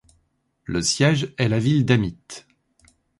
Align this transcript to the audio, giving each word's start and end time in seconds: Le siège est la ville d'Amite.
Le 0.63 0.81
siège 0.81 1.31
est 1.37 1.47
la 1.47 1.59
ville 1.59 1.85
d'Amite. 1.85 2.47